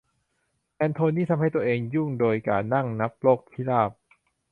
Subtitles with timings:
[0.75, 3.91] แอนโทนี่ทำให้ตัวเองยุ่งโดยการนั่งนับนกพิราบ